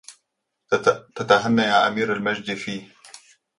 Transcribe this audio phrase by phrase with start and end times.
[1.15, 2.87] تتهنى يا أمير المجد في